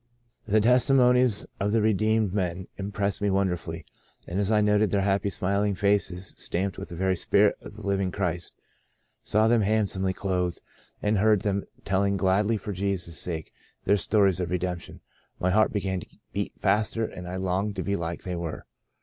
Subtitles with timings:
[0.47, 3.85] The testimonies of the re deemed men impressed me wonderfully,
[4.25, 7.85] and as I noted their happy, smiling faces stamped with the very spirit of the
[7.85, 8.55] Living Christ,
[9.21, 10.59] saw them handsomely clothed,
[11.03, 13.51] and heard them telling gladly for Jesus' sake
[13.85, 15.01] their stories of redemption,
[15.39, 18.65] my heart began to beat faster and I longed to be like they were.